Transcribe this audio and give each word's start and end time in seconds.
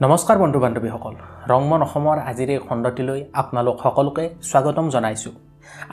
নমস্কাৰ 0.00 0.36
বন্ধু 0.38 0.58
বান্ধৱীসকল 0.64 1.14
ৰংমন 1.52 1.80
অসমৰ 1.86 2.16
আজিৰ 2.30 2.50
এই 2.54 2.60
খণ্ডটিলৈ 2.66 3.20
আপোনালোক 3.40 3.76
সকলোকে 3.84 4.24
স্বাগতম 4.48 4.86
জনাইছোঁ। 4.94 5.32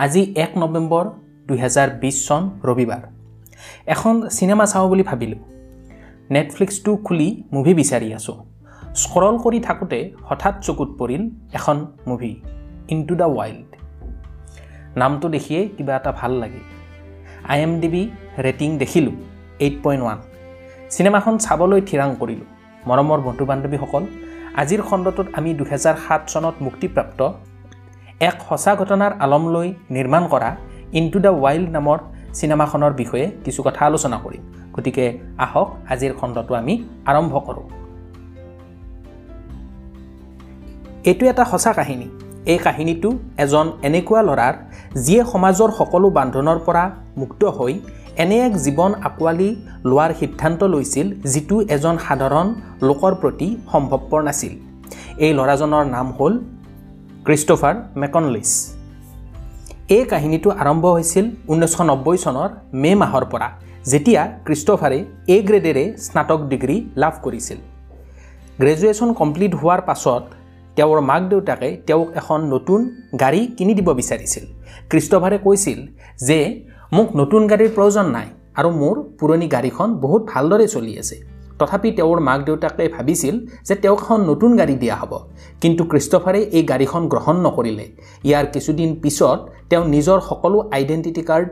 আজি 0.04 0.22
এক 0.44 0.52
নৱেম্বৰ 0.62 1.06
দুহেজাৰ 1.48 1.90
বিছ 2.02 2.16
চন 2.28 2.42
ৰবিবাৰ। 2.70 3.02
এখন 3.94 4.14
চিনেমা 4.38 4.66
চাওঁ 4.72 4.88
বুলি 4.92 5.04
ভাবিলোঁ। 5.10 5.42
নেটফ্লিক্সটো 6.36 6.92
খুলি 7.06 7.28
মুভি 7.56 7.74
বিচাৰি 7.80 8.10
আছোঁ। 8.18 8.38
স্ক্ৰল 9.02 9.36
কৰি 9.44 9.60
থাকোঁতে 9.68 10.00
হঠাৎ 10.28 10.56
চকুত 10.66 10.90
পৰিল 11.00 11.24
এখন 11.58 11.78
মুভি 12.10 12.34
ইনটু 12.94 13.14
দ্য 13.22 13.28
ৱাইল্ড 13.38 13.70
নামটো 15.02 15.28
দেখিয়েই 15.36 15.68
কিবা 15.76 15.94
এটা 16.00 16.12
ভাল 16.20 16.32
লাগিল 16.42 16.66
I 17.52 17.58
M 17.66 17.74
D 17.82 17.90
B 17.94 18.04
rating 18.46 18.70
দেখিলোঁ 18.84 19.16
এইট 19.66 19.76
পইণ্ট 19.84 20.02
ওৱান 20.06 20.20
চিনেমাখন 20.94 21.34
চাবলৈ 21.46 21.82
থিৰাং 21.90 22.12
কৰিলোঁ। 22.22 22.50
মৰমৰ 22.88 23.20
বন্ধু 23.28 23.44
বান্ধৱীসকল 23.50 24.04
আজিৰ 24.62 24.82
খণ্ডটোত 24.88 25.28
আমি 25.38 25.50
দুহেজাৰ 25.60 25.96
সাত 26.06 26.22
চনত 26.32 26.56
মুক্তিপ্ৰাপ্ত 26.66 27.20
এক 28.28 28.36
সঁচা 28.50 28.72
ঘটনাৰ 28.82 29.12
আলম 29.26 29.44
লৈ 29.54 29.68
নিৰ্মাণ 29.96 30.24
কৰা 30.34 30.50
ইনটু 31.00 31.20
দ্য 31.26 31.32
ৱাইল্ড 31.44 31.70
নামৰ 31.78 31.98
চিনেমাখনৰ 32.38 32.94
বিষয়ে 33.02 33.26
কিছু 33.46 33.62
কথা 33.68 33.82
আলোচনা 33.90 34.18
কৰিম 34.24 34.44
গতিকে 34.76 35.06
আহক 35.46 35.68
আজিৰ 35.94 36.14
খণ্ডটো 36.20 36.54
আমি 36.62 36.74
আৰম্ভ 37.12 37.34
কৰোঁ। 37.48 37.66
এইটো 41.10 41.24
এটা 41.32 41.44
সঁচা 41.46 41.72
কাহিনী। 41.74 42.08
এই 42.54 42.60
কাহিনীটো 42.66 43.10
এজন 43.44 43.66
এনেকুৱা 43.88 44.22
ল'ৰাৰ 44.28 44.54
যিয়ে 45.06 45.24
সমাজৰ 45.32 45.70
সকলো 45.80 46.08
বান্ধোনৰ 46.18 46.60
পৰা 46.66 46.84
মুক্ত 47.18 47.42
হৈ 47.58 47.74
এনে 48.22 48.38
এক 48.48 48.54
জীৱন 48.66 48.92
আঁকোৱালি 49.08 49.50
লোৱাৰ 49.90 50.12
সিদ্ধান্ত 50.20 50.62
লৈছিল 50.74 51.08
যিটো 51.34 51.56
এজন 51.76 51.96
সাধাৰণ 52.06 52.48
লোকৰ 52.88 53.14
প্ৰতি 53.22 53.48
সম্ভৱপৰ 53.72 54.22
নাছিল। 54.28 54.54
এই 55.26 55.32
ল'ৰাজনৰ 55.38 55.86
নাম 55.96 56.08
হ'ল 56.18 56.34
ক্ৰিষ্টফাৰ 57.26 57.76
মেকনলিছ। 58.02 58.50
এই 59.96 60.04
কাহিনীটো 60.12 60.50
আৰম্ভ 60.64 60.84
হৈছিল 60.96 61.26
ঊনৈছশ 61.52 61.80
নব্বৈ 61.90 62.18
চনৰ 62.26 62.50
মে' 62.82 63.00
মাহৰ 63.02 63.26
পৰা 63.32 63.48
যেতিয়া 63.92 64.22
ক্ৰিষ্টফাৰে 64.46 65.00
এ 65.36 65.38
গ্ৰেডেৰে 65.48 65.86
স্নাতক 66.06 66.40
ডিগ্ৰী 66.52 66.78
লাভ 67.02 67.14
কৰিছিল। 67.26 67.60
গ্ৰেজুৱেশ্যন 68.62 69.10
কমপ্লিট 69.20 69.52
হোৱাৰ 69.62 69.82
পাছত 69.90 70.24
তেওঁৰ 70.78 71.00
মাক 71.10 71.22
দেউতাকে 71.32 71.70
তেওঁক 71.88 72.10
এখন 72.22 72.40
নতুন 72.54 72.80
গাড়ী 73.22 73.42
কিনি 73.58 73.74
দিব 73.78 73.90
বিচাৰিছিল। 74.00 74.44
ক্ৰিষ্টফাৰে 74.92 75.38
কৈছিল 75.46 75.80
যে 76.28 76.40
মোক 76.96 77.08
নতুন 77.20 77.42
গাড়ীৰ 77.52 77.72
প্ৰয়োজন 77.76 78.08
নাই 78.16 78.28
আৰু 78.60 78.70
মোৰ 78.82 78.96
পুৰণি 79.20 79.48
গাড়ীখন 79.56 79.90
বহুত 80.04 80.22
ভালদৰে 80.32 80.66
চলি 80.76 80.94
আছে। 81.02 81.16
তথাপি 81.60 81.90
তেওঁৰ 81.98 82.20
মাক 82.28 82.40
দেউতাকে 82.48 82.86
ভাবিছিল 82.96 83.36
যে 83.68 83.76
তেওঁক 83.84 84.00
এখন 84.04 84.20
নতুন 84.30 84.52
গাড়ী 84.60 84.76
দিয়া 84.84 84.96
হ'ব। 85.02 85.12
কিন্তু 85.62 85.82
ক্ৰিষ্টফাৰে 85.92 86.42
এই 86.58 86.64
গাড়ীখন 86.72 87.02
গ্ৰহণ 87.14 87.36
নকৰিলে। 87.46 87.86
ইয়াৰ 88.30 88.46
কিছুদিন 88.54 88.90
পিছত 89.04 89.40
তেওঁ 89.70 89.84
নিজৰ 89.96 90.20
সকলো 90.30 90.58
identity 90.78 91.24
card 91.30 91.48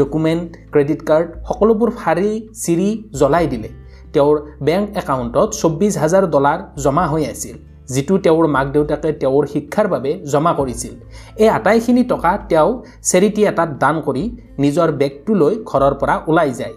document 0.00 0.48
credit 0.72 1.00
card 1.08 1.28
সকলোবোৰ 1.48 1.90
ফাৰি 2.00 2.30
চিৰি 2.64 2.90
জ্বলাই 3.20 3.46
দিলে। 3.52 3.68
তেওঁৰ 4.14 4.36
বেংক 4.66 4.86
একাউণ্টত 5.02 5.48
চৌব্বিছ 5.60 5.94
হাজাৰ 6.02 6.24
ডলাৰ 6.34 6.58
জমা 6.84 7.04
হৈ 7.12 7.22
আছিল। 7.34 7.56
যিটো 7.94 8.14
তেওঁৰ 8.18 8.46
মাক 8.46 8.66
দেউতাকে 8.72 9.10
তেওঁৰ 9.12 9.44
শিক্ষাৰ 9.46 9.86
বাবে 9.88 10.10
জমা 10.32 10.52
কৰিছিল। 10.52 10.94
এই 11.42 11.48
আটাইখিনি 11.48 12.02
টকা 12.04 12.30
তেওঁ 12.50 12.70
চেৰিটি 13.02 13.42
এটাত 13.50 13.70
দান 13.82 13.96
কৰি 14.06 14.24
নিজৰ 14.58 14.88
বেগটো 15.00 15.32
লৈ 15.34 15.54
ঘৰৰ 15.70 15.94
পৰা 16.00 16.14
ওলাই 16.26 16.50
যায়। 16.50 16.74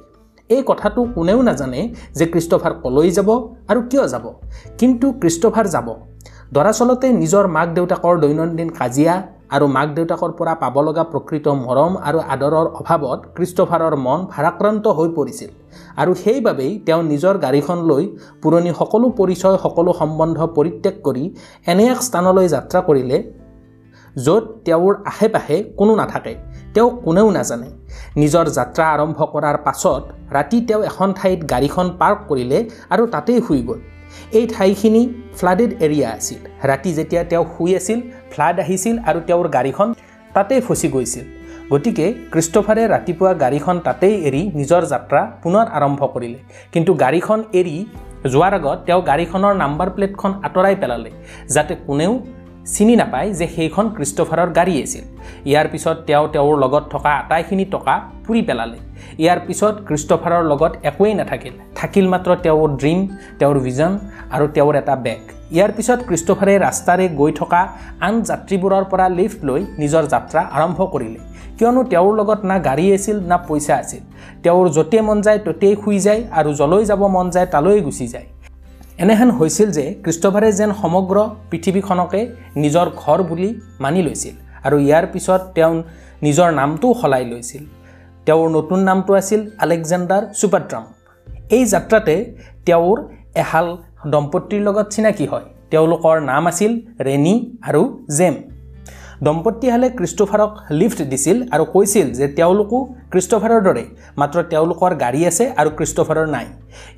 এই 0.49 0.63
কথাটো 0.65 0.99
কোনেও 1.15 1.39
নাজানে 1.41 1.81
যে 2.17 2.25
ক্ৰিষ্টফাৰ 2.25 2.73
কলৈ 2.83 3.09
যাব 3.17 3.29
আৰু 3.71 3.79
কিয় 3.89 4.05
যাব। 4.07 4.25
কিন্তু 4.79 5.07
ক্ৰিষ্টফাৰ 5.21 5.67
যাব। 5.75 5.87
দৰাচলতে 6.53 7.07
নিজৰ 7.21 7.45
মাক 7.55 7.67
দেউতাকৰ 7.73 8.15
দৈনন্দিন 8.19 8.69
কাজিয়া 8.69 9.13
আৰু 9.55 9.65
মাক 9.75 9.87
দেউতাকৰ 9.97 10.31
পৰা 10.39 10.53
পাব 10.63 10.75
লগা 10.87 11.03
প্ৰকৃত 11.11 11.45
মৰম 11.65 11.93
আৰু 12.09 12.19
আদৰৰ 12.33 12.67
অভাৱত 12.79 13.19
ক্ৰিষ্টফাৰৰ 13.35 13.95
মন 14.05 14.19
ভাৰাক্ৰান্ত 14.33 14.85
হৈ 14.97 15.09
পৰিছিল 15.17 15.49
আৰু 16.01 16.11
সেইবাবেই 16.23 16.71
তেওঁ 16.85 17.01
নিজৰ 17.11 17.35
গাড়ীখন 17.45 17.79
লৈ 17.89 18.03
পুৰণি 18.43 18.71
সকলো 18.79 19.07
পৰিচয় 19.19 19.57
সকলো 19.65 19.91
সম্বন্ধ 20.01 20.37
পৰিত্যাগ 20.57 20.95
কৰি 21.07 21.23
এনে 21.71 21.83
এক 21.93 21.99
স্থানলৈ 22.07 22.47
যাত্ৰা 22.55 22.79
কৰিলে 22.89 23.17
য'ত 24.25 24.43
তেওঁৰ 24.65 24.93
আশে 25.11 25.27
পাশে 25.35 25.57
কোনো 25.79 25.93
নাথাকে 25.95 26.33
তেওঁ 26.73 26.89
কোনেও 27.05 27.27
নাজানে। 27.37 27.69
নিজৰ 28.21 28.45
যাত্ৰা 28.57 28.85
আৰম্ভ 28.95 29.19
কৰাৰ 29.33 29.57
পাছত 29.65 30.03
ৰাতি 30.35 30.57
তেওঁ 30.67 30.81
এখন 30.89 31.09
ঠাইত 31.19 31.39
গাড়ীখন 31.53 31.87
পাৰ্ক 31.99 32.19
কৰিলে 32.29 32.59
আৰু 32.93 33.03
তাতেই 33.13 33.39
শুই 33.47 33.61
গ'ল। 33.67 33.79
এই 34.37 34.45
ঠাইখিনি 34.53 35.01
ফ্লাডেড 35.37 35.71
এৰিয়া 35.85 36.07
আছিল। 36.17 36.39
ৰাতি 36.69 36.89
যেতিয়া 36.97 37.23
তেওঁ 37.23 37.45
শুই 37.53 37.71
আছিল 37.79 37.99
ফ্লাড 38.31 38.55
আহিছিল 38.63 38.95
আৰু 39.09 39.19
তেওঁৰ 39.27 39.47
গাড়ীখন 39.57 39.87
তাতেই 40.35 40.61
ফচি 40.67 40.87
গৈছিল। 40.95 41.25
গতিকে 41.71 42.05
ক্ৰিষ্টফাৰে 42.33 42.83
ৰাতিপুৱা 42.93 43.31
গাড়ীখন 43.43 43.75
তাতেই 43.87 44.15
এৰি 44.27 44.41
নিজৰ 44.59 44.81
যাত্ৰা 44.93 45.21
পুনৰ 45.43 45.65
আৰম্ভ 45.77 46.01
কৰিলে। 46.13 46.39
কিন্তু 46.73 46.91
গাড়ীখন 46.93 47.39
এৰি 47.59 47.75
যোৱাৰ 48.33 48.53
আগত 48.59 48.77
তেওঁ 48.85 49.01
গাড়ীখনৰ 49.09 49.53
নাম্বাৰ 49.63 49.89
প্লেটখন 49.95 50.31
আঁতৰাই 50.45 50.75
পেলালে 50.81 51.11
যাতে 51.55 51.73
কোনেও 51.87 52.13
চিনি 52.73 52.95
নাপায় 53.01 53.29
যে 53.39 53.45
সেইখন 53.55 53.85
ক্ৰিষ্টফাৰৰ 53.95 54.49
গাড়ী 54.57 54.75
আছিল। 54.83 55.03
ইয়াৰ 55.49 55.67
পিছত 55.73 55.97
তেওঁ 56.07 56.25
তেওঁৰ 56.33 56.55
লগত 56.63 56.83
থকা 56.93 57.11
আটাইখিনি 57.21 57.65
টকা 57.75 57.95
পুৰি 58.25 58.41
পেলালে। 58.47 58.77
ইয়াৰ 59.23 59.39
পিছত 59.47 59.75
ক্ৰিষ্টফাৰৰ 59.87 60.43
লগত 60.51 60.73
একোৱেই 60.89 61.13
নাথাকিল। 61.19 61.53
থাকিল 61.79 62.05
মাত্ৰ 62.13 62.29
তেওঁৰ 62.45 62.69
ড্ৰিম 62.81 62.99
তেওঁৰ 63.39 63.57
ভিজন 63.65 63.91
আৰু 64.35 64.45
তেওঁৰ 64.55 64.73
এটা 64.81 64.95
বেগ। 65.05 65.21
ইয়াৰ 65.55 65.71
পিছত 65.77 65.99
ক্ৰিষ্টফাৰে 66.07 66.53
ৰাস্তাৰে 66.65 67.05
গৈ 67.19 67.31
থকা 67.39 67.61
আন 68.07 68.13
যাত্ৰীবোৰৰ 68.29 68.83
পৰা 68.91 69.05
লিফ্ট 69.19 69.39
লৈ 69.49 69.61
নিজৰ 69.81 70.03
যাত্ৰা 70.13 70.41
আৰম্ভ 70.57 70.79
কৰিলে। 70.93 71.19
কিয়নো 71.57 71.81
তেওঁৰ 71.91 72.13
লগত 72.19 72.39
না 72.49 72.55
গাড়ী 72.67 72.85
আছিল 72.97 73.17
না 73.31 73.37
পইচা 73.47 73.75
আছিল। 73.81 74.03
তেওঁৰ 74.43 74.65
য'তেই 74.75 75.01
মন 75.07 75.17
যায় 75.25 75.39
ত'তেই 75.45 75.73
শুই 75.83 75.97
যায় 76.05 76.21
আৰু 76.39 76.49
যলৈ 76.59 76.83
যাব 76.89 77.01
মন 77.15 77.27
যায় 77.35 77.47
তালৈ 77.53 77.81
গুচি 77.87 78.07
যায়। 78.13 78.27
এনেহেন 79.03 79.29
হৈছিল 79.37 79.69
যে 79.77 79.83
ক্ৰিষ্টফাৰে 80.03 80.49
যেন 80.59 80.71
সমগ্ৰ 80.81 81.17
পৃথিৱীখনকে 81.49 82.21
নিজৰ 82.63 82.87
ঘৰ 83.01 83.19
বুলি 83.29 83.49
মানি 83.83 84.01
লৈছিল 84.07 84.35
আৰু 84.65 84.75
ইয়াৰ 84.87 85.05
পিছত 85.13 85.41
তেওঁ 85.55 85.73
নিজৰ 86.25 86.49
নামটোও 86.59 86.93
সলাই 87.01 87.25
লৈছিল। 87.31 87.63
তেওঁৰ 88.27 88.47
নতুন 88.57 88.79
নামটো 88.89 89.11
আছিল 89.21 89.41
আলেকজেণ্ডাৰ 89.63 90.23
চুপাট্ৰাম 90.39 90.83
এই 91.55 91.63
যাত্ৰাতে 91.73 92.15
তেওঁৰ 92.67 92.97
এহাল 93.41 93.67
দম্পতীৰ 94.13 94.61
লগত 94.67 94.87
চিনাকি 94.93 95.25
হয়। 95.31 95.45
তেওঁলোকৰ 95.71 96.15
নাম 96.31 96.43
আছিল 96.51 96.71
ৰেনী 97.07 97.35
আৰু 97.67 97.81
জেম। 98.17 98.35
দম্পতীহালে 99.25 99.87
ক্ৰিষ্টফাৰক 99.99 100.51
লিফ্ট 100.79 100.99
দিছিল 101.11 101.37
আৰু 101.55 101.63
কৈছিল 101.73 102.07
যে 102.19 102.27
তেওঁলোকো 102.37 102.77
ক্ৰিষ্টফাৰৰ 103.13 103.61
দৰে 103.67 103.83
মাত্ৰ 104.19 104.37
তেওঁলোকৰ 104.51 104.91
গাড়ী 105.03 105.21
আছে 105.29 105.45
আৰু 105.59 105.69
ক্ৰিষ্টফাৰৰ 105.77 106.27
নাই। 106.35 106.45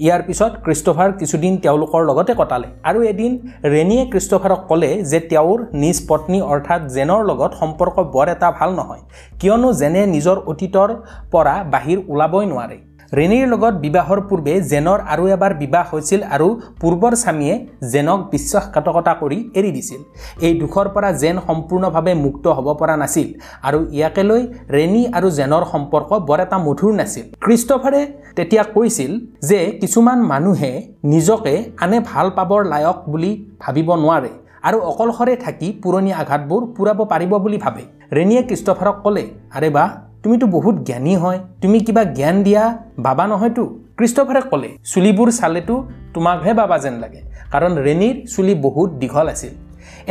ইয়াৰ 0.05 0.21
পিছত 0.27 0.51
ক্ৰিষ্টফাৰ 0.65 1.09
কিছুদিন 1.21 1.53
তেওঁলোকৰ 1.63 2.01
লগতে 2.09 2.33
কটালে 2.41 2.67
আৰু 2.89 2.99
এদিন 3.11 3.31
ৰেনীয়ে 3.73 4.03
ক্ৰিষ্টফাৰক 4.11 4.61
ক'লে 4.69 4.91
যে 5.11 5.19
তেওঁৰ 5.31 5.57
নিজ 5.83 5.97
পত্নী 6.09 6.39
অৰ্থাৎ 6.53 6.81
জেনৰ 6.95 7.21
লগত 7.29 7.51
সম্পৰ্ক 7.61 7.95
বৰ 8.13 8.27
এটা 8.35 8.49
ভাল 8.59 8.69
নহয় 8.79 9.03
কিয়নো 9.39 9.69
জেনে 9.81 10.01
নিজৰ 10.15 10.37
অতীতৰ 10.51 10.89
পৰা 11.33 11.55
বাহিৰ 11.73 11.97
ওলাবই 12.11 12.45
নোৱাৰে। 12.53 12.77
ৰেণীৰ 13.19 13.47
লগত 13.53 13.73
বিবাহৰ 13.83 14.19
পূৰ্বে 14.27 14.53
জেনৰ 14.71 14.99
আৰু 15.13 15.23
এবাৰ 15.35 15.53
বিবাহ 15.61 15.85
হৈছিল 15.93 16.21
আৰু 16.35 16.47
পূৰ্বৰ 16.81 17.13
স্বামীয়ে 17.23 17.55
জেনক 17.93 18.19
বিশ্বাসঘাতকতা 18.33 19.13
কৰি 19.21 19.37
এৰি 19.59 19.71
দিছিল। 19.77 20.01
এই 20.47 20.53
দুখৰ 20.61 20.87
পৰা 20.95 21.09
জেন 21.21 21.35
সম্পূৰ্ণভাৱে 21.47 22.13
মুক্ত 22.25 22.45
হ'ব 22.57 22.67
পৰা 22.81 22.95
নাছিল 23.01 23.27
আৰু 23.67 23.79
ইয়াকে 23.97 24.23
লৈ 24.29 24.41
ৰেণী 24.75 25.01
আৰু 25.17 25.27
জেনৰ 25.39 25.63
সম্পৰ্ক 25.73 26.09
বৰ 26.27 26.39
এটা 26.45 26.57
মধুৰ 26.67 26.93
নাছিল। 26.99 27.25
ক্ৰিষ্টফাৰে 27.45 28.01
তেতিয়া 28.37 28.63
কৈছিল 28.75 29.11
যে 29.49 29.59
কিছুমান 29.81 30.19
মানুহে 30.31 30.71
নিজকে 31.13 31.53
আনে 31.83 31.97
ভাল 32.11 32.27
পাবৰ 32.37 32.61
লায়ক 32.73 32.97
বুলি 33.11 33.31
ভাবিব 33.63 33.89
নোৱাৰে 34.03 34.31
আৰু 34.67 34.77
অকলশৰে 34.91 35.35
থাকি 35.43 35.67
পুৰণি 35.83 36.11
আঘাতবোৰ 36.21 36.61
পূৰাব 36.75 36.99
পাৰিব 37.11 37.31
বুলি 37.43 37.57
ভাবে। 37.65 37.83
ৰেণীয়ে 38.17 38.41
ক্ৰিষ্টফাৰক 38.47 38.95
ক'লে 39.03 39.23
আৰে 39.57 39.69
বা 39.75 39.85
তুমিতো 40.23 40.45
বহুত 40.47 40.75
জ্ঞানী 40.75 41.13
হয়। 41.15 41.39
তুমি 41.61 41.77
কিবা 41.79 42.03
জ্ঞান 42.17 42.35
দিয়া 42.43 42.63
বাবা 42.99 43.23
নহয়তো। 43.27 43.63
ক্ৰিষ্টফাৰে 43.97 44.41
ক'লে 44.51 44.69
চুলিবোৰ 44.91 45.29
চালেতো 45.39 45.75
তোমাকহে 46.13 46.51
বাবা 46.53 46.77
যেন 46.83 46.95
লাগে। 47.03 47.21
কাৰণ 47.53 47.71
ৰেণীৰ 47.85 48.15
চুলি 48.33 48.53
বহুত 48.65 48.89
দীঘল 49.01 49.27
আছিল। 49.33 49.53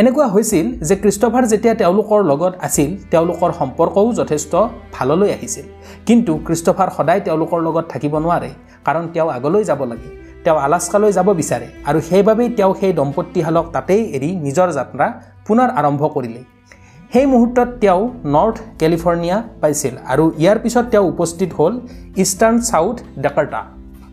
এনেকুৱা 0.00 0.26
হৈছিল 0.26 0.66
যে 0.88 0.94
ক্ৰিষ্টফাৰ 1.02 1.44
যেতিয়া 1.52 1.74
তেওঁলোকৰ 1.74 2.20
লগত 2.30 2.52
আছিল 2.66 2.90
তেওঁলোকৰ 3.10 3.50
সম্পৰ্কও 3.60 4.08
যথেষ্ট 4.20 4.52
ভাললৈ 4.96 5.30
আহিছিল। 5.36 5.66
কিন্তু 6.06 6.32
ক্ৰিষ্টফাৰ 6.46 6.90
সদায় 6.96 7.20
তেওঁলোকৰ 7.26 7.60
লগত 7.66 7.84
থাকিব 7.92 8.14
নোৱাৰে 8.24 8.50
কাৰণ 8.86 9.04
তেওঁ 9.14 9.28
আগলৈ 9.36 9.62
যাব 9.70 9.80
লাগে। 9.84 10.10
তেওঁ 10.44 10.58
আলাস্কালৈ 10.66 11.12
যাব 11.12 11.28
বিচাৰে 11.40 11.68
আৰু 11.88 11.98
সেইবাবেই 12.00 12.48
তেওঁ 12.58 12.72
সেই 12.80 12.92
দম্পতীহালক 12.92 13.66
তাতেই 13.72 14.02
এৰি 14.16 14.30
নিজৰ 14.46 14.68
যাত্ৰা 14.78 15.06
পুনৰ 15.46 15.68
আৰম্ভ 15.80 16.02
কৰিলে। 16.14 16.40
সেই 17.12 17.26
মুহূৰ্তত 17.30 17.68
তেওঁ 17.82 18.02
নৰ্থ 18.34 18.56
কেলিফৰ্ণিয়া 18.80 19.36
পাইছিল 19.62 19.94
আৰু 20.12 20.24
ইয়াৰ 20.42 20.58
পিছত 20.64 20.84
তেওঁ 20.92 21.06
উপস্থিত 21.12 21.50
হ'ল 21.58 21.74
ইষ্টাৰ্ণ 22.22 22.56
ছাউথ 22.68 22.96
ডাকাৰ্টা। 23.24 23.60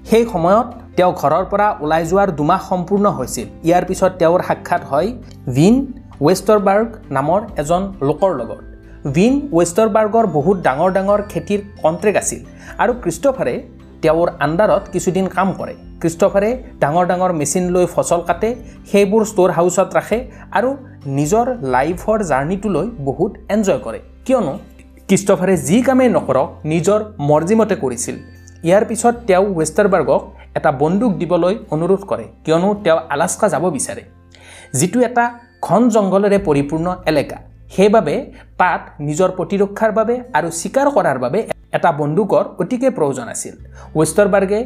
সেই 0.09 0.23
সময়ত 0.33 0.67
তেওঁ 0.97 1.11
ঘৰৰ 1.21 1.43
পৰা 1.51 1.67
ওলাই 1.83 2.03
যোৱাৰ 2.11 2.29
দুমাহ 2.39 2.61
সম্পূৰ্ণ 2.71 3.05
হৈছিল। 3.17 3.47
ইয়াৰ 3.67 3.83
পিছত 3.89 4.11
তেওঁৰ 4.21 4.41
সাক্ষাৎ 4.47 4.81
হয় 4.91 5.09
ভিন 5.57 5.73
ৱেষ্টাৰবাৰ্গ 6.25 6.87
নামৰ 7.17 7.39
এজন 7.61 7.81
লোকৰ 8.07 8.31
লগত। 8.39 8.61
ভিন 9.15 9.33
ৱেষ্টাৰবাৰ্গৰ 9.57 10.25
বহুত 10.37 10.57
ডাঙৰ 10.67 10.89
ডাঙৰ 10.97 11.19
খেতিৰ 11.31 11.61
কণ্ট্ৰেক্ট 11.83 12.17
আছিল 12.23 12.39
আৰু 12.81 12.91
ক্ৰিষ্টফাৰে 13.03 13.55
তেওঁৰ 14.03 14.27
আণ্ডাৰত 14.45 14.83
কিছুদিন 14.93 15.25
কাম 15.35 15.49
কৰে। 15.59 15.73
ক্ৰিষ্টফাৰে 16.01 16.49
ডাঙৰ 16.81 17.05
ডাঙৰ 17.11 17.31
মেচিন 17.39 17.65
লৈ 17.75 17.85
ফচল 17.95 18.21
কাটে 18.29 18.49
সেইবোৰ 18.89 19.21
ষ্ট'ৰ 19.31 19.49
হাউচত 19.57 19.89
ৰাখে 19.97 20.19
আৰু 20.57 20.69
নিজৰ 21.07 21.47
লাইফৰ 21.73 22.19
জাৰ্ণিটোলৈ 22.31 22.87
বহুত 23.07 23.31
এনজয় 23.55 23.79
কৰে। 23.85 23.99
কিয়নো 24.25 24.53
ক্ৰিষ্টফাৰে 25.07 25.55
যি 25.67 25.77
কামেই 25.87 26.09
নকৰক 26.17 26.47
নিজৰ 26.71 26.99
মৰ্জিমতে 27.29 27.75
কৰিছিল। 27.83 28.15
ইয়াৰ 28.67 28.83
পিছত 28.89 29.15
তেওঁ 29.27 29.45
ৱেষ্টাৰবাৰ্গক 29.59 30.21
এটা 30.57 30.71
বন্দুক 30.81 31.11
দিবলৈ 31.21 31.55
অনুৰোধ 31.75 32.01
কৰে 32.11 32.25
কিয়নো 32.45 32.69
তেওঁ 32.83 32.99
আলাস্কা 33.13 33.47
যাব 33.53 33.63
বিচাৰে। 33.77 34.03
যিটো 34.79 34.99
এটা 35.09 35.25
ঘন 35.67 35.81
জংঘলেৰে 35.93 36.37
পৰিপূৰ্ণ 36.47 36.87
এলেকা। 37.11 37.37
সেইবাবে 37.75 38.15
তাত 38.59 38.81
নিজৰ 39.07 39.29
প্ৰতিৰক্ষাৰ 39.37 39.91
বাবে 39.99 40.15
আৰু 40.37 40.49
চিকাৰ 40.61 40.87
কৰাৰ 40.95 41.17
বাবে 41.23 41.39
এটা 41.77 41.89
বন্দুকৰ 42.01 42.43
অতিকে 42.61 42.89
প্ৰয়োজন 42.97 43.27
আছিল। 43.35 43.53
ৱেষ্টাৰবাৰ্গে 43.99 44.59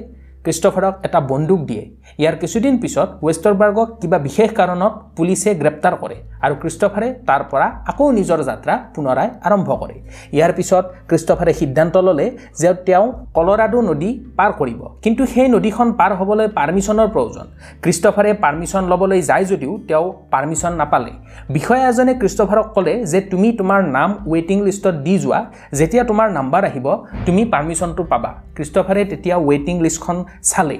ক্ৰিষ্টফাৰক 0.45 0.93
এটা 1.07 1.19
বন্দুক 1.31 1.59
দিয়ে। 1.69 1.83
ইয়াৰ 2.21 2.35
কিছুদিন 2.41 2.73
পিছত 2.83 3.09
ৱেষ্টাৰবাৰ্গক 3.25 3.87
কিবা 4.01 4.17
বিশেষ 4.27 4.49
কাৰণত 4.59 4.93
পুলিচে 5.17 5.49
গ্ৰেপ্তাৰ 5.61 5.95
কৰে 6.01 6.17
আৰু 6.45 6.55
ক্ৰিষ্টফাৰে 6.61 7.07
তাৰ 7.27 7.41
পৰা 7.51 7.67
আকৌ 7.91 8.05
নিজৰ 8.19 8.39
যাত্ৰা 8.49 8.73
পুনৰাই 8.95 9.27
আৰম্ভ 9.47 9.69
কৰে। 9.81 9.95
ইয়াৰ 10.37 10.51
পিছত 10.57 10.83
ক্ৰিষ্টফাৰে 11.09 11.53
সিদ্ধান্ত 11.61 11.95
ল'লে 12.07 12.27
যে 12.61 12.69
তেওঁ 12.87 13.05
কলৰাডো 13.37 13.79
নদী 13.89 14.09
পাৰ 14.37 14.51
কৰিব। 14.59 14.81
কিন্তু 15.03 15.23
সেই 15.33 15.47
নদীখন 15.55 15.87
পাৰ 15.99 16.11
হ'বলৈ 16.19 16.47
পাৰ্মিশ্যনৰ 16.57 17.07
প্ৰয়োজন। 17.15 17.45
ক্ৰিষ্টফাৰে 17.83 18.31
পাৰ্মিশ্যন 18.43 18.83
ল'বলৈ 18.91 19.21
যায় 19.29 19.45
যদিও 19.51 19.73
তেওঁ 19.89 20.07
পাৰ্মিশ্যন 20.33 20.73
নাপালে। 20.81 21.11
বিষয়া 21.55 21.83
এজনে 21.91 22.13
ক্ৰিষ্টফাৰক 22.21 22.67
ক'লে 22.75 22.93
যে 23.11 23.19
তুমি 23.31 23.47
তোমাৰ 23.59 23.79
নাম 23.97 24.09
ৱেইটিং 24.31 24.57
লিষ্টত 24.67 24.95
দি 25.05 25.15
যোৱা। 25.23 25.39
যেতিয়া 25.79 26.03
তোমাৰ 26.09 26.27
নাম্বাৰ 26.37 26.63
আহিব 26.69 26.87
তুমি 27.25 27.41
পাৰ্মিশ্যনটো 27.53 28.03
পাবা। 28.11 28.31
ক্ৰিষ্টফাৰে 28.55 29.01
তেতিয়া 29.11 29.35
ৱেইটিং 29.47 29.75
লিষ্টখন 29.85 30.17
চালে 30.43 30.79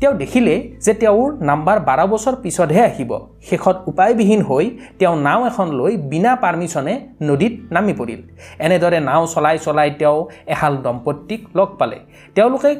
তেওঁ 0.00 0.14
দেখিলে 0.14 0.54
যে 0.84 0.92
তেওঁৰ 0.94 1.28
নাম্বাৰ 1.48 1.78
বাৰ 1.88 2.00
বছৰ 2.12 2.34
পিছতহে 2.42 2.82
আহিব। 2.90 3.10
শেষত 3.48 3.76
উপায়বিহীন 3.90 4.40
হৈ 4.42 4.64
তেওঁ 4.98 5.16
নাও 5.26 5.40
এখন 5.46 5.66
লৈ 5.78 5.92
বিনা 6.12 6.32
পাৰ্মিশ্যনে 6.44 6.94
নদীত 7.28 7.54
নামি 7.74 7.92
পৰিল। 8.00 8.20
এনেদৰে 8.66 8.98
নাও 9.08 9.22
চলাই 9.34 9.56
চলাই 9.58 9.90
তেওঁ 10.00 10.18
এহাল 10.52 10.74
দম্পতীক 10.84 11.40
লগ 11.58 11.68
পালে। 11.78 11.98
তেওঁলোকে 12.34 12.70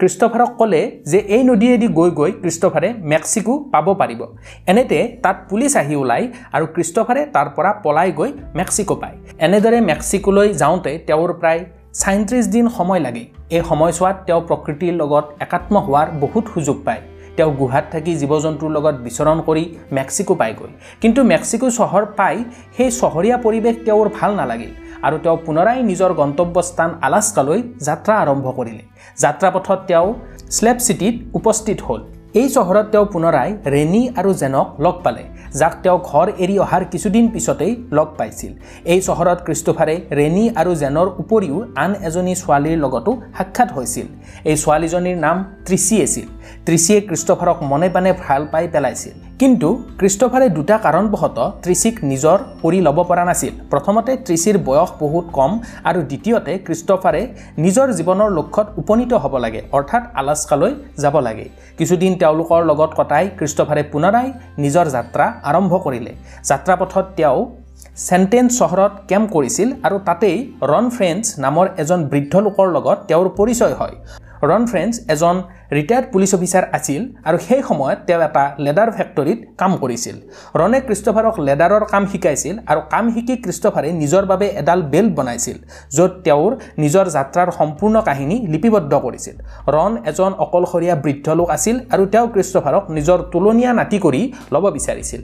ক্ৰিষ্টফাৰক 0.00 0.50
ক'লে 0.58 0.80
যে 1.10 1.18
এই 1.36 1.42
নদীয়েদি 1.50 1.88
গৈ 1.98 2.10
গৈ 2.10 2.30
ক্ৰিষ্টফাৰে 2.42 2.88
মেক্সিকো 3.12 3.52
পাব 3.72 3.86
পাৰিব। 4.00 4.20
এনেতে 4.70 4.98
তাত 5.22 5.36
পুলিচ 5.48 5.72
আহি 5.76 5.94
ওলায় 6.02 6.24
আৰু 6.56 6.64
ক্ৰিষ্টফাৰে 6.74 7.22
তাৰ 7.34 7.48
পৰা 7.56 7.70
পলাই 7.84 8.10
গৈ 8.18 8.30
মেক্সিকো 8.54 8.94
পায়। 9.02 9.16
এনেদৰে 9.46 9.78
মেক্সিকোলৈ 9.90 10.48
যাওঁতে 10.60 10.92
তেওঁৰ 11.08 11.30
প্ৰায় 11.40 11.62
ছাইত্ৰিছ 12.00 12.44
দিন 12.54 12.66
সময় 12.76 13.00
লাগে। 13.06 13.24
এই 13.56 13.62
সময়ছোৱাত 13.70 14.16
তেওঁ 14.26 14.40
প্ৰকৃতিৰ 14.48 14.94
লগত 15.02 15.24
একাত্ম 15.44 15.74
হোৱাৰ 15.86 16.08
বহুত 16.22 16.44
সুযোগ 16.54 16.76
পায়। 16.86 17.02
তেওঁ 17.36 17.50
গুহাত 17.60 17.84
থাকি 17.92 18.12
জীৱ 18.20 18.32
জন্তুৰ 18.44 18.70
লগত 18.76 18.96
বিচৰণ 19.06 19.38
কৰি 19.48 19.64
মেক্সিকো 19.96 20.34
পায়গৈ। 20.40 20.70
কিন্তু 21.02 21.20
মেক্সিকো 21.32 21.66
চহৰ 21.78 22.04
পাই 22.18 22.36
সেই 22.76 22.90
চহৰীয়া 23.00 23.36
পৰিৱেশ 23.44 23.74
তেওঁৰ 23.86 24.08
ভাল 24.18 24.30
নালাগিল 24.40 24.72
আৰু 25.06 25.16
তেওঁ 25.24 25.36
পুনৰাই 25.46 25.78
নিজৰ 25.90 26.10
গন্তব্যস্থান 26.20 26.90
আলাস্কালৈ 27.06 27.60
যাত্ৰা 27.86 28.14
আৰম্ভ 28.24 28.46
কৰিলে। 28.58 28.84
যাত্ৰাপথত 29.22 29.78
তেওঁ 29.90 30.08
স্লেপ 30.56 30.78
চিটিত 30.86 31.14
উপস্থিত 31.38 31.78
হ'ল। 31.86 32.00
এই 32.40 32.48
চহৰত 32.56 32.86
তেওঁ 32.92 33.06
পুনৰাই 33.14 33.50
ৰেণী 33.74 34.02
আৰু 34.18 34.30
জেনক 34.40 34.66
লগ 34.84 34.94
পালে। 35.04 35.22
যাক 35.60 35.74
তেওঁ 35.82 35.98
ঘৰ 36.10 36.26
এৰি 36.44 36.56
অহাৰ 36.64 36.82
কিছুদিন 36.92 37.24
পিছতেই 37.34 37.72
লগ 37.96 38.08
পাইছিল। 38.18 38.52
এই 38.92 39.00
চহৰত 39.08 39.38
ক্ৰিষ্টফাৰে 39.46 39.94
ৰেণী 40.18 40.44
আৰু 40.60 40.72
জেনৰ 40.82 41.08
উপৰিও 41.22 41.56
আন 41.84 41.90
এজনী 42.08 42.34
ছোৱালীৰ 42.42 42.78
লগতো 42.84 43.10
সাক্ষাৎ 43.38 43.68
হৈছিল। 43.76 44.06
এই 44.50 44.56
ছোৱালীজনীৰ 44.62 45.18
নাম 45.26 45.36
ত্ৰিচি 45.66 45.96
আছিল। 46.06 46.26
ত্ৰিচিয়ে 46.66 46.98
ক্ৰিষ্টফাৰক 47.08 47.58
মনে 47.70 47.88
পানে 47.94 48.10
ভাল 48.24 48.42
পাই 48.52 48.64
পেলাইছিল। 48.74 49.14
কিন্তু 49.40 49.68
ক্ৰিষ্টফাৰে 50.00 50.46
দুটা 50.56 50.76
কাৰণবশতঃ 50.84 51.46
ত্ৰিচিক 51.62 51.94
নিজৰ 52.10 52.38
কৰি 52.62 52.78
ল'ব 52.86 52.98
পৰা 53.08 53.24
নাছিল। 53.30 53.52
প্ৰথমতে 53.72 54.12
ত্ৰিচিৰ 54.26 54.56
বয়স 54.68 54.90
বহুত 55.02 55.24
কম 55.38 55.50
আৰু 55.90 56.00
দ্বিতীয়তে 56.10 56.52
ক্ৰিষ্টফাৰে 56.66 57.22
নিজৰ 57.64 57.88
জীৱনৰ 57.98 58.30
লক্ষ্যত 58.38 58.66
উপনীত 58.82 59.12
হ'ব 59.22 59.34
লাগে 59.44 59.60
অৰ্থাৎ 59.78 60.02
আলাস্কালৈ 60.20 60.72
যাব 61.02 61.14
লাগে। 61.26 61.46
কিছুদিন 61.78 62.12
তেওঁলোকৰ 62.22 62.60
লগত 62.70 62.90
কটাই 62.98 63.26
ক্ৰিষ্টফাৰে 63.38 63.82
পুনৰাই 63.92 64.26
নিজৰ 64.64 64.86
যাত্ৰা 64.96 65.26
আৰম্ভ 65.50 65.72
কৰিলে। 65.84 66.12
যাত্ৰাপথত 66.50 67.06
তেওঁ 67.18 67.38
চেণ্টেন্স 68.08 68.50
চহৰত 68.60 68.92
কেম্প 69.10 69.26
কৰিছিল 69.36 69.68
আৰু 69.86 69.96
তাতেই 70.08 70.36
ৰন 70.70 70.86
ফ্ৰেন্স 70.96 71.24
নামৰ 71.44 71.66
এজন 71.82 72.00
বৃদ্ধ 72.12 72.34
লোকৰ 72.46 72.66
লগত 72.76 72.98
তেওঁৰ 73.08 73.28
পৰিচয় 73.38 73.74
হয়। 73.80 73.96
ৰন 74.50 74.62
ফ্ৰেন্স 74.70 74.94
এজন 75.14 75.36
ৰিটায়াৰ্ড 75.76 76.06
পুলিচ 76.12 76.30
অফিচাৰ 76.38 76.64
আছিল 76.78 77.02
আৰু 77.28 77.38
সেই 77.46 77.62
সময়ত 77.68 77.98
তেওঁ 78.06 78.20
এটা 78.28 78.44
লেডাৰ 78.64 78.88
ফেক্টৰীত 78.96 79.38
কাম 79.60 79.72
কৰিছিল। 79.82 80.16
ৰনে 80.60 80.78
ক্ৰিষ্টফাৰক 80.86 81.34
লেডাৰৰ 81.48 81.84
কাম 81.92 82.04
শিকাইছিল 82.12 82.54
আৰু 82.70 82.80
কাম 82.92 83.04
শিকি 83.14 83.34
ক্ৰিষ্টফাৰে 83.44 83.88
নিজৰ 84.02 84.24
বাবে 84.32 84.46
এডাল 84.62 84.80
বেল্ট 84.92 85.12
বনাইছিল 85.18 85.56
য'ত 85.96 86.12
তেওঁৰ 86.26 86.52
নিজৰ 86.82 87.06
যাত্ৰাৰ 87.16 87.48
সম্পূৰ্ণ 87.58 87.96
কাহিনী 88.08 88.36
লিপিবদ্ধ 88.52 88.92
কৰিছিল। 89.04 89.36
ৰন 89.76 89.92
এজন 90.10 90.32
অকলশৰীয়া 90.44 90.94
বৃদ্ধ 91.04 91.26
লোক 91.38 91.48
আছিল 91.56 91.76
আৰু 91.94 92.04
তেওঁ 92.12 92.26
ক্ৰিষ্টফাৰক 92.34 92.84
নিজৰ 92.96 93.18
তুলনীয়া 93.32 93.72
নাতি 93.80 93.98
কৰি 94.04 94.22
ল'ব 94.52 94.64
বিচাৰিছিল। 94.76 95.22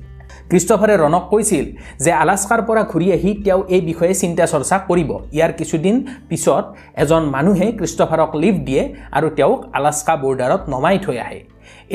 ক্ৰিষ্টফাৰে 0.50 0.94
ৰণক 1.05 1.25
কৈছিল 1.32 1.64
যে 2.05 2.11
আলাস্কাৰ 2.23 2.61
পৰা 2.69 2.82
ঘূৰি 2.93 3.08
আহি 3.17 3.31
তেওঁ 3.44 3.61
এই 3.75 3.82
বিষয়ে 3.91 4.14
চিন্তা 4.23 4.44
চৰ্চা 4.52 4.76
কৰিব। 4.88 5.11
ইয়াৰ 5.37 5.52
কিছুদিন 5.58 5.97
পিছত 6.29 6.64
এজন 7.02 7.23
মানুহে 7.35 7.67
ক্ৰিষ্টফাৰক 7.79 8.31
লিফ্ট 8.43 8.61
দিয়ে 8.69 8.82
আৰু 9.17 9.29
তেওঁক 9.38 9.61
আলাস্কা 9.79 10.14
বৰ্ডাৰত 10.25 10.62
নমাই 10.75 10.99
থৈ 11.05 11.17
আহে। 11.25 11.41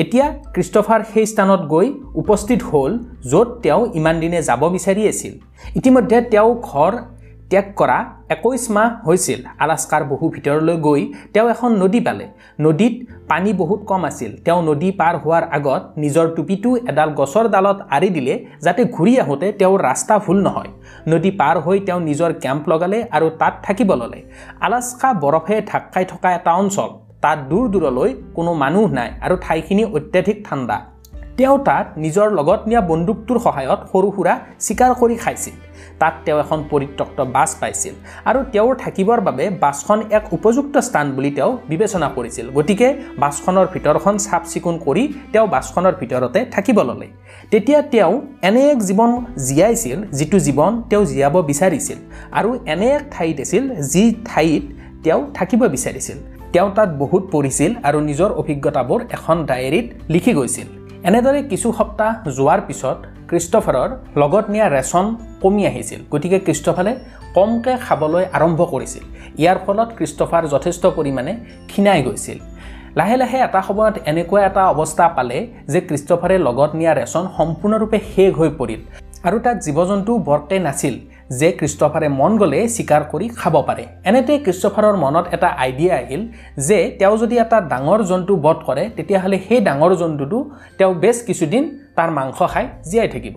এতিয়া 0.02 0.26
ক্ৰিষ্টফাৰ 0.54 1.00
সেই 1.12 1.26
স্থানত 1.32 1.60
গৈ 1.74 1.86
উপস্থিত 2.22 2.60
হ'ল 2.70 2.92
য'ত 3.30 3.48
তেওঁ 3.64 3.82
ইমান 3.98 4.16
দিনে 4.22 4.38
যাব 4.48 4.62
বিচাৰি 4.76 5.02
আছিল। 5.12 5.34
ইতিমধ্যে 5.78 6.18
তেওঁ 6.32 6.50
ঘৰ 6.70 6.92
ত্যাগ 7.50 7.66
কৰা 7.80 7.98
একৈছ 8.34 8.64
মাহ 8.76 8.88
হৈছিল। 9.06 9.40
আলাস্কাৰ 9.64 10.02
বহু 10.12 10.26
ভিতৰলৈ 10.34 10.76
গৈ 10.86 11.02
তেওঁ 11.32 11.48
এখন 11.54 11.70
নদী 11.82 12.00
পালে। 12.06 12.26
নদীত 12.66 12.94
পানী 13.30 13.50
বহুত 13.60 13.80
কম 13.90 14.02
আছিল। 14.10 14.30
তেওঁ 14.46 14.60
নদী 14.68 14.88
পাৰ 15.00 15.14
হোৱাৰ 15.22 15.44
আগত 15.56 15.82
নিজৰ 16.02 16.26
টুপিটো 16.36 16.70
এডাল 16.90 17.10
গছৰ 17.20 17.46
ডালত 17.54 17.78
আঁৰি 17.94 18.08
দিলে 18.16 18.34
যাতে 18.64 18.82
ঘূৰি 18.94 19.12
আহোঁতে 19.22 19.46
তেওঁৰ 19.60 19.80
ৰাস্তা 19.88 20.14
ভুল 20.24 20.38
নহয়। 20.46 20.70
নদী 21.12 21.30
পাৰ 21.40 21.56
হৈ 21.64 21.78
তেওঁ 21.86 22.00
নিজৰ 22.08 22.30
কেম্প 22.42 22.62
লগালে 22.72 22.98
আৰু 23.16 23.26
তাত 23.40 23.54
থাকিব 23.66 23.90
ল'লে। 24.00 24.20
আলাস্কা 24.66 25.08
বৰফে 25.22 25.56
ঢাক 25.70 25.84
খাই 25.92 26.04
থকা 26.12 26.28
এটা 26.38 26.52
অঞ্চল। 26.62 26.90
তাত 27.22 27.38
দূৰ 27.50 27.64
দূৰলৈ 27.74 28.10
কোনো 28.36 28.50
মানুহ 28.62 28.86
নাই 28.98 29.10
আৰু 29.24 29.34
ঠাইখিনি 29.44 29.84
অত্যাধিক 29.96 30.38
ঠাণ্ডা। 30.46 30.76
তেওঁ 31.38 31.56
তাত 31.68 31.86
নিজৰ 32.04 32.28
লগত 32.38 32.60
নিয়া 32.68 32.82
বন্দুকটোৰ 32.90 33.38
সহায়ত 33.46 33.80
সৰু 33.92 34.08
সুৰা 34.16 34.34
চিকাৰ 34.66 34.92
কৰি 35.00 35.16
খাইছিল। 35.24 35.54
তাত 36.00 36.14
তেওঁ 36.24 36.38
এখন 36.44 36.58
পৰিত্যক্ত 36.70 37.18
বাছ 37.36 37.50
পাইছিল 37.60 37.94
আৰু 38.28 38.40
তেওঁৰ 38.52 38.74
থাকিবৰ 38.84 39.18
বাবে 39.28 39.44
বাছখন 39.64 39.98
এক 40.18 40.24
উপযুক্ত 40.36 40.74
স্থান 40.88 41.06
বুলি 41.16 41.30
তেওঁ 41.38 41.52
বিবেচনা 41.70 42.08
কৰিছিল। 42.16 42.46
গতিকে 42.58 42.88
বাছখনৰ 43.22 43.66
ভিতৰখন 43.74 44.14
চাফ 44.26 44.42
চিকুণ 44.52 44.74
কৰি 44.86 45.02
তেওঁ 45.32 45.46
বাছখনৰ 45.54 45.94
ভিতৰতে 46.00 46.40
থাকিব 46.54 46.78
ল'লে। 46.88 47.08
তেতিয়া 47.52 47.80
তেওঁ 47.92 48.12
এনে 48.48 48.62
এক 48.72 48.80
জীৱন 48.88 49.10
জীয়াইছিল 49.46 49.98
যিটো 50.18 50.38
জীৱন 50.46 50.72
তেওঁ 50.90 51.04
জীয়াব 51.10 51.34
বিচাৰিছিল 51.50 51.98
আৰু 52.38 52.50
এনে 52.72 52.88
এক 52.98 53.04
ঠাইত 53.14 53.36
আছিল 53.44 53.64
যি 53.92 54.04
ঠাইত 54.28 54.64
তেওঁ 55.04 55.20
থাকিব 55.38 55.60
বিচাৰিছিল। 55.74 56.18
তেওঁ 56.54 56.68
তাত 56.76 56.90
বহুত 57.02 57.22
পঢ়িছিল 57.32 57.70
আৰু 57.88 57.98
নিজৰ 58.08 58.30
অভিজ্ঞতাবোৰ 58.40 59.00
এখন 59.16 59.36
ডায়েৰীত 59.50 59.86
লিখি 60.14 60.34
গৈছিল। 60.40 60.68
এনেদৰে 61.08 61.40
কিছু 61.50 61.68
সপ্তাহ 61.78 62.10
যোৱাৰ 62.36 62.60
পিছত 62.68 62.98
ক্ৰিষ্টফাৰৰ 63.30 63.90
লগত 64.20 64.44
নিয়া 64.54 64.66
ৰেচন 64.76 65.04
কমি 65.42 65.62
আহিছিল 65.70 66.00
গতিকে 66.12 66.38
ক্ৰিষ্টফাৰে 66.46 66.92
কমকৈ 67.36 67.76
খাবলৈ 67.86 68.24
আৰম্ভ 68.36 68.60
কৰিছিল। 68.72 69.04
ইয়াৰ 69.42 69.58
ফলত 69.64 69.88
ক্ৰিষ্টফাৰ 69.98 70.42
যথেষ্ট 70.54 70.82
পৰিমাণে 70.96 71.32
ক্ষীণাই 71.70 72.00
গৈছিল। 72.06 72.38
লাহে 72.98 73.16
লাহে 73.22 73.38
এটা 73.46 73.60
সময়ত 73.68 73.94
এনেকুৱা 74.10 74.40
এটা 74.48 74.62
অৱস্থা 74.72 75.06
পালে 75.16 75.38
যে 75.72 75.80
ক্ৰিষ্টফাৰে 75.88 76.36
লগত 76.46 76.70
নিয়া 76.80 76.92
ৰেচন 77.00 77.24
সম্পূৰ্ণৰূপে 77.38 77.98
শেষ 78.12 78.30
হৈ 78.38 78.50
পৰিল 78.60 78.80
আৰু 79.26 79.36
তাত 79.44 79.56
জীৱ 79.66 79.78
জন্তু 79.90 80.12
বৰকৈ 80.28 80.58
নাছিল। 80.66 80.94
যে 81.30 81.48
ক্ৰিষ্টফাৰে 81.58 82.08
মন 82.20 82.32
গ'লে 82.40 82.60
চিকাৰ 82.76 83.02
কৰি 83.12 83.26
খাব 83.40 83.54
পাৰে। 83.68 83.84
এনেতে 84.08 84.32
ক্ৰিষ্টফাৰৰ 84.44 84.96
মনত 85.04 85.24
এটা 85.36 85.48
আইডিয়া 85.64 85.94
আহিল 86.00 86.22
যে 86.68 86.78
তেওঁ 86.98 87.16
যদি 87.22 87.34
এটা 87.44 87.58
ডাঙৰ 87.72 88.00
জন্তু 88.10 88.32
বধ 88.46 88.58
কৰে 88.68 88.84
তেতিয়াহ'লে 88.96 89.38
সেই 89.46 89.60
ডাঙৰ 89.68 89.92
জন্তুটো 90.02 90.38
তেওঁ 90.78 90.92
বেছ 91.02 91.16
কিছুদিন 91.28 91.64
তাৰ 91.96 92.10
মাংস 92.18 92.38
খাই 92.52 92.64
জীয়াই 92.90 93.08
থাকিব। 93.14 93.36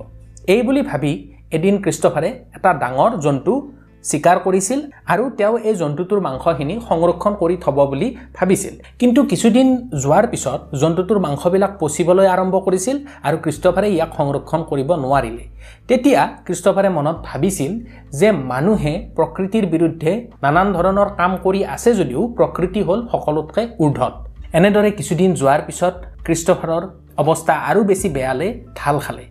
এই 0.53 0.61
বুলি 0.67 0.81
ভাবি 0.89 1.11
এদিন 1.57 1.75
ক্ৰিষ্টফাৰে 1.83 2.29
এটা 2.57 2.69
ডাঙৰ 2.83 3.11
জন্তু 3.25 3.53
স্বীকাৰ 4.03 4.37
কৰিছিল 4.45 4.79
আৰু 5.13 5.23
তেওঁ 5.39 5.55
এই 5.69 5.75
জন্তুটোৰ 5.81 6.19
মাংসখিনি 6.27 6.75
সংৰক্ষণ 6.89 7.33
কৰি 7.41 7.55
থ'ব 7.63 7.77
বুলি 7.91 8.07
ভাবিছিল। 8.37 8.73
কিন্তু 8.99 9.19
কিছুদিন 9.31 9.67
যোৱাৰ 10.03 10.25
পিছত 10.31 10.59
জন্তুটোৰ 10.81 11.19
মাংসবিলাক 11.25 11.71
পচিবলৈ 11.81 12.27
আৰম্ভ 12.35 12.55
কৰিছিল 12.67 12.95
আৰু 13.27 13.37
ক্ৰিষ্টফাৰে 13.43 13.87
ইয়াক 13.95 14.11
সংৰক্ষণ 14.19 14.61
কৰিব 14.69 14.89
নোৱাৰিলে। 15.03 15.43
তেতিয়া 15.89 16.21
ক্ৰিষ্টফাৰে 16.45 16.89
মনত 16.97 17.17
ভাবিছিল 17.29 17.71
যে 18.19 18.29
মানুহে 18.51 18.93
প্ৰকৃতিৰ 19.17 19.65
বিৰুদ্ধে 19.73 20.11
নানান 20.43 20.67
ধৰণৰ 20.77 21.09
কাম 21.19 21.31
কৰি 21.45 21.61
আছে 21.75 21.89
যদিও 21.99 22.21
প্ৰকৃতি 22.37 22.81
হ'ল 22.87 22.99
সকলোতকৈ 23.13 23.65
ঊৰ্ধত 23.83 24.13
এনেদৰে 24.57 24.91
কিছুদিন 24.99 25.29
যোৱাৰ 25.39 25.61
পিছত 25.67 25.95
ক্ৰিষ্টফাৰৰ 26.25 26.83
অৱস্থা 27.21 27.53
আৰু 27.69 27.81
বেছি 27.89 28.07
বেয়ালৈ 28.15 28.49
ঢাল 28.79 28.95
খালে। 29.05 29.25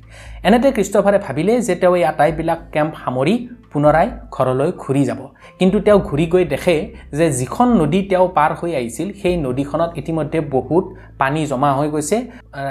এনেতে 0.48 0.68
ক্ৰিষ্টফাৰে 0.76 1.18
ভাবিলে 1.26 1.54
যে 1.66 1.74
তেওঁ 1.80 1.94
এই 1.98 2.04
আটাইবিলাক 2.12 2.60
কেম্প 2.74 2.92
সামৰি 3.04 3.34
পুনৰাই 3.72 4.06
ঘৰলৈ 4.36 4.70
ঘূৰি 4.82 5.02
যাব। 5.08 5.20
কিন্তু 5.58 5.76
তেওঁ 5.86 5.98
ঘূৰি 6.08 6.26
গৈ 6.32 6.44
দেখে 6.54 6.76
যে 7.18 7.26
যিখন 7.40 7.68
নদী 7.80 8.00
তেওঁ 8.10 8.26
পাৰ 8.38 8.50
হৈ 8.58 8.72
আহিছিল 8.80 9.08
সেই 9.20 9.36
নদীখনত 9.46 9.90
ইতিমধ্যে 10.00 10.38
বহুত 10.56 10.84
পানী 11.20 11.40
জমা 11.50 11.70
হৈ 11.78 11.88
গৈছে 11.94 12.16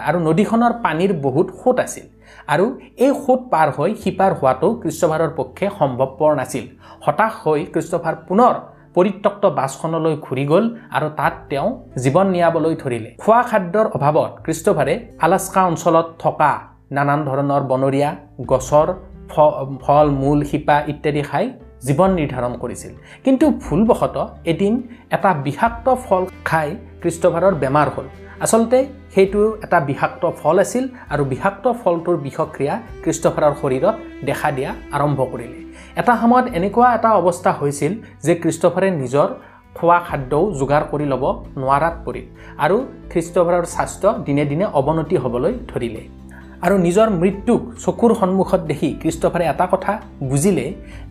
আৰু 0.08 0.18
নদীখনৰ 0.28 0.74
পানীৰ 0.86 1.12
বহুত 1.26 1.48
সোঁত 1.60 1.78
আছিল। 1.86 2.06
আৰু 2.54 2.66
এই 3.06 3.12
সোঁত 3.24 3.42
পাৰ 3.54 3.68
হৈ 3.78 3.92
সিপাৰ 4.04 4.32
হোৱাটো 4.40 4.68
ক্ৰিষ্টফাৰৰ 4.82 5.32
পক্ষে 5.40 5.66
সম্ভৱপৰ 5.80 6.32
নাছিল। 6.40 6.66
হতাশ 7.06 7.34
হৈ 7.44 7.60
ক্ৰিষ্টফাৰ 7.74 8.16
পুনৰ 8.28 8.54
পৰিত্যক্ত 8.96 9.44
বাছখনলৈ 9.60 10.16
ঘূৰি 10.26 10.46
গ'ল 10.52 10.66
আৰু 10.98 11.08
তাত 11.20 11.34
তেওঁ 11.50 11.70
জীৱন 12.04 12.28
নিয়াবলৈ 12.36 12.74
ধৰিলে। 12.84 13.10
খোৱা 13.22 13.42
খাদ্যৰ 13.50 13.88
অভাৱত 13.98 14.32
ক্ৰিষ্টফাৰে 14.46 14.94
আলাস্কা 15.26 15.62
অঞ্চলত 15.72 16.08
থকা 16.24 16.52
নানান 16.96 17.20
ধৰণৰ 17.30 17.62
বনৰীয়া 17.72 18.10
গছৰ 18.52 18.88
ফল 19.84 20.08
মূল 20.22 20.40
শিপা 20.50 20.76
ইত্যাদি 20.92 21.22
খাই 21.30 21.46
জীৱন 21.88 22.12
নিৰ্ধাৰণ 22.20 22.54
কৰিছিল। 22.64 22.94
কিন্তু 23.26 23.46
ভুলবশতঃ 23.64 24.26
এদিন 24.52 24.74
এটা 25.16 25.30
বিষাক্ত 25.46 25.88
ফল 26.06 26.24
খাই 26.50 26.68
ক্ৰিষ্টফাৰৰ 27.02 27.54
বেমাৰ 27.62 27.88
হ'ল। 27.96 28.08
আচলতে 28.46 28.80
সেইটো 29.14 29.42
এটা 29.66 29.78
বিষাক্ত 29.90 30.24
ফল 30.40 30.56
আছিল 30.64 30.84
আৰু 31.14 31.24
বিষাক্ত 31.34 31.66
ফলটোৰ 31.82 32.18
বিষক্ৰিয়া 32.28 32.74
ক্ৰিষ্টফাৰৰ 33.04 33.54
শৰীৰত 33.62 33.96
দেখা 34.30 34.50
দিয়া 34.58 34.72
আৰম্ভ 34.96 35.20
কৰিলে। 35.32 35.60
এটা 36.00 36.14
সময়ত 36.22 36.46
এনেকুৱা 36.58 36.88
এটা 36.98 37.10
অৱস্থা 37.20 37.52
হৈছিল 37.60 37.94
যে 38.26 38.34
ক্ৰিষ্টফাৰে 38.44 38.90
নিজৰ 39.02 39.28
খোৱা 39.78 39.98
খাদ্যও 40.08 40.44
যোগাৰ 40.60 40.84
কৰি 40.92 41.06
ল'ব 41.14 41.24
নোৱাৰাত 41.62 41.96
পৰিল 42.06 42.26
আৰু 42.66 42.78
খ্ৰীষ্টফাৰৰ 43.12 43.66
স্বাস্থ্য 43.76 44.08
দিনে 44.28 44.44
দিনে 44.52 44.66
অৱনতি 44.80 45.16
হ'বলৈ 45.24 45.54
ধৰিলে। 45.72 46.02
আৰু 46.66 46.76
নিজৰ 46.78 47.08
মৃত্যুক 47.22 47.62
চকুৰ 47.84 48.12
সন্মুখত 48.20 48.62
দেখি 48.72 48.90
ক্ৰিষ্টফাৰে 49.02 49.46
এটা 49.54 49.66
কথা 49.74 49.94
বুজিলে 50.30 50.66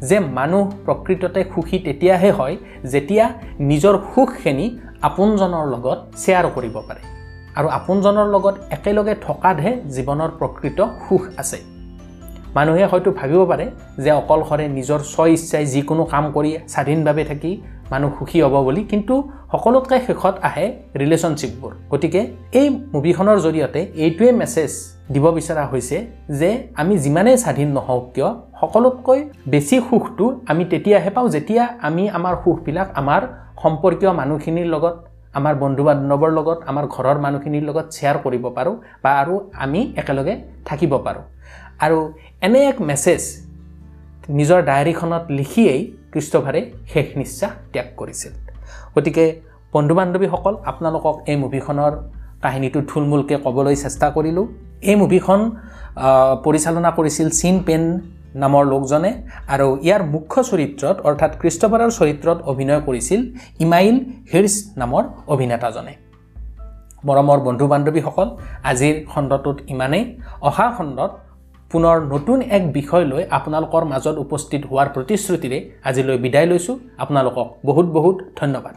যে 0.08 0.16
মানুহ 0.38 0.64
প্ৰকৃততে 0.86 1.40
সুখী 1.52 1.78
তেতিয়াহে 1.86 2.30
হয় 2.38 2.56
যেতিয়া 2.92 3.24
নিজৰ 3.70 3.94
সুখখিনি 4.14 4.66
আপোনজনৰ 5.08 5.64
লগত 5.74 5.98
শ্বেয়াৰ 6.22 6.46
কৰিব 6.56 6.76
পাৰে। 6.88 7.02
আৰু 7.58 7.68
আপোনজনৰ 7.78 8.26
লগত 8.34 8.54
একেলগে 8.76 9.14
থকাতহে 9.26 9.72
জীৱনৰ 9.96 10.30
প্ৰকৃত 10.40 10.78
সুখ 11.04 11.22
আছে। 11.42 11.58
মানুহে 12.56 12.84
হয়তো 12.90 13.10
ভাবিব 13.20 13.40
পাৰে 13.50 13.66
যে 14.04 14.10
অকলশৰে 14.20 14.66
নিজৰ 14.76 15.00
স্ব 15.12 15.18
ইচ্ছাই 15.34 15.64
যিকোনো 15.72 16.02
কাম 16.12 16.24
কৰি 16.36 16.50
স্বাধীনভাৱে 16.72 17.24
থাকি 17.30 17.50
মানুহ 17.92 18.10
সুখী 18.18 18.38
হ'ব 18.44 18.54
বুলি 18.66 18.82
কিন্তু 18.92 19.14
সকলোতকৈ 19.52 19.98
শেষত 20.06 20.34
আহে 20.48 20.66
ৰিলেশ্যনশ্বিপবোৰ 21.00 21.72
গতিকে 21.92 22.20
এই 22.60 22.66
মুভিখনৰ 22.94 23.38
জৰিয়তে 23.46 23.80
এইটোৱে 24.04 24.30
মেছেজ 24.40 24.72
দিব 25.14 25.24
বিচৰা 25.36 25.64
হৈছে 25.72 25.96
যে 26.40 26.50
আমি 26.80 26.94
যিমানেই 27.04 27.36
স্বাধীন 27.44 27.68
নহওক 27.76 28.04
কিয় 28.14 28.28
সকলোতকৈ 28.60 29.20
বেছি 29.52 29.76
সুখটো 29.88 30.26
আমি 30.50 30.62
তেতিয়াহে 30.72 31.10
পাওঁ 31.16 31.28
যেতিয়া 31.34 31.64
আমি 31.88 32.04
আমাৰ 32.18 32.34
সুখবিলাক 32.42 32.88
আমাৰ 33.00 33.22
সম্পৰ্কীয় 33.62 34.12
মানুহখিনিৰ 34.20 34.68
লগত 34.74 34.96
আমাৰ 35.38 35.54
বন্ধু 35.62 35.82
বান্ধৱৰ 35.88 36.30
লগত 36.38 36.58
আমাৰ 36.70 36.84
ঘৰৰ 36.94 37.16
মানুহখিনিৰ 37.24 37.64
লগত 37.68 37.86
শ্বেয়াৰ 37.96 38.16
কৰিব 38.24 38.44
পাৰোঁ 38.56 38.74
বা 39.02 39.10
আৰু 39.22 39.34
আমি 39.64 39.80
একেলগে 40.00 40.34
থাকিব 40.68 40.92
পাৰোঁ। 41.06 41.24
আৰু 41.84 41.98
এনে 42.46 42.60
এক 42.70 42.78
মেছেজ 42.90 43.22
নিজৰ 44.38 44.60
ডায়েৰীখনত 44.68 45.24
লিখিয়েই 45.38 45.80
ক্ৰিষ্টফাৰে 46.12 46.60
শেষ 46.92 47.06
নিশ্বাস 47.20 47.52
ত্যাগ 47.72 47.88
কৰিছিল। 48.00 48.32
গতিকে 48.94 49.24
বন্ধু 49.74 49.94
বান্ধৱীসকল 49.98 50.54
আপোনালোকক 50.70 51.16
এই 51.30 51.36
মুভিখনৰ 51.44 51.92
কাহিনীটো 52.44 52.80
থুলমূলকৈ 52.90 53.36
ক'বলৈ 53.44 53.76
চেষ্টা 53.84 54.06
কৰিলোঁ। 54.16 54.46
এই 54.90 54.96
মুভিখন 55.02 55.40
পৰিচালনা 56.44 56.90
কৰিছিল 56.98 57.28
চিন 57.40 57.56
পেন 57.66 57.82
নামৰ 58.42 58.64
লোকজনে 58.72 59.10
আৰু 59.54 59.66
ইয়াৰ 59.86 60.02
মুখ্য 60.14 60.38
চৰিত্ৰত 60.50 60.96
অৰ্থাৎ 61.08 61.32
ক্ৰিষ্টফাৰৰ 61.40 61.90
চৰিত্ৰত 61.98 62.38
অভিনয় 62.50 62.80
কৰিছিল 62.88 63.20
ইমাইল 63.64 63.96
হিৰ্ছ 64.32 64.54
নামৰ 64.80 65.02
অভিনেতাজনে। 65.34 65.94
মৰমৰ 67.06 67.38
বন্ধু 67.46 67.66
বান্ধৱীসকল 67.72 68.28
আজিৰ 68.70 68.94
খণ্ডটোত 69.10 69.58
ইমানেই। 69.72 70.04
অহা 70.48 70.66
খণ্ডত 70.76 71.12
পুনৰ 71.72 71.96
নতুন 72.12 72.38
এক 72.56 72.62
বিষয় 72.72 73.04
লৈ 73.12 73.22
আপোনালোকৰ 73.38 73.82
মাজত 73.92 74.16
উপস্থিত 74.24 74.62
হোৱাৰ 74.70 74.88
প্ৰতিশ্ৰুতিৰে 74.94 75.58
আজিলৈ 75.88 76.16
বিদায় 76.24 76.48
লৈছোঁ। 76.50 76.76
আপোনালোকক 77.02 77.46
বহুত 77.68 77.86
বহুত 77.96 78.16
ধন্যবাদ। 78.40 78.74